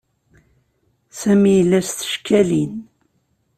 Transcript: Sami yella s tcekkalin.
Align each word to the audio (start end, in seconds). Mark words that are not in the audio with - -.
Sami 1.19 1.51
yella 1.57 1.79
s 1.81 1.89
tcekkalin. 1.91 2.73